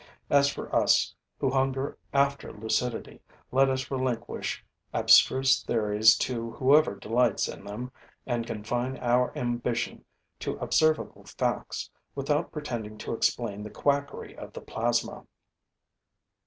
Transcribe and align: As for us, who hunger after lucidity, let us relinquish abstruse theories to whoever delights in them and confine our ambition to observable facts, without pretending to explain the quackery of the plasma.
As 0.31 0.49
for 0.49 0.75
us, 0.75 1.13
who 1.37 1.51
hunger 1.51 1.95
after 2.11 2.51
lucidity, 2.51 3.21
let 3.51 3.69
us 3.69 3.91
relinquish 3.91 4.65
abstruse 4.95 5.61
theories 5.61 6.17
to 6.17 6.49
whoever 6.53 6.95
delights 6.95 7.47
in 7.47 7.63
them 7.63 7.91
and 8.25 8.47
confine 8.47 8.97
our 8.97 9.31
ambition 9.37 10.03
to 10.39 10.57
observable 10.57 11.25
facts, 11.25 11.87
without 12.15 12.51
pretending 12.51 12.97
to 12.97 13.13
explain 13.13 13.61
the 13.61 13.69
quackery 13.69 14.35
of 14.35 14.53
the 14.53 14.61
plasma. 14.61 15.27